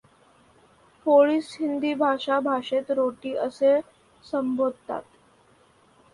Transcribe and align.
पोळीस 1.05 1.55
हिंदी 1.59 1.93
भाषा 1.93 2.39
भाषेत 2.39 2.91
रोटी 2.91 3.35
असे 3.37 3.79
संबोधतात. 4.23 5.01